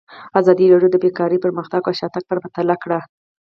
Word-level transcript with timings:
ازادي 0.39 0.65
راډیو 0.71 0.93
د 0.93 0.97
بیکاري 1.05 1.37
پرمختګ 1.45 1.81
او 1.85 1.93
شاتګ 1.99 2.23
پرتله 2.29 2.75
کړی. 2.83 2.99